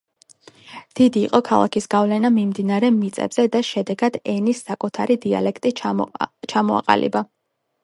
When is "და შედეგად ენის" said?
3.57-4.65